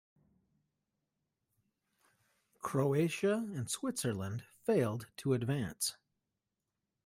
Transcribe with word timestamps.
Croatia 2.63 3.47
and 3.53 3.69
Switzerland 3.69 4.43
failed 4.65 5.05
to 5.17 5.33
advance. 5.33 5.95